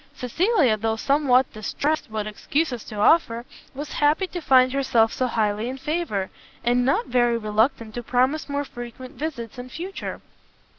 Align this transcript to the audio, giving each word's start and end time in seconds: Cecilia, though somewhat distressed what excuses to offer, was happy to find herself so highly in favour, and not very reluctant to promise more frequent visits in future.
Cecilia, 0.15 0.77
though 0.77 0.95
somewhat 0.95 1.53
distressed 1.53 2.09
what 2.09 2.25
excuses 2.25 2.83
to 2.85 2.95
offer, 2.95 3.45
was 3.75 3.93
happy 3.93 4.25
to 4.25 4.41
find 4.41 4.73
herself 4.73 5.13
so 5.13 5.27
highly 5.27 5.69
in 5.69 5.77
favour, 5.77 6.31
and 6.63 6.83
not 6.83 7.05
very 7.05 7.37
reluctant 7.37 7.93
to 7.93 8.01
promise 8.01 8.49
more 8.49 8.65
frequent 8.65 9.13
visits 9.13 9.59
in 9.59 9.69
future. 9.69 10.19